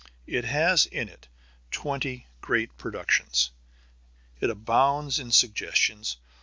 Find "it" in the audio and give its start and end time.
0.25-0.45, 1.09-1.27, 4.39-4.49